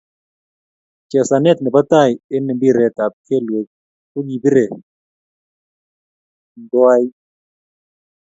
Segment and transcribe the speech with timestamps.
[1.09, 3.67] Chesanet nebo tai eng mbiret ab kelwek
[4.11, 4.63] kokipire
[6.51, 7.07] tunkoain.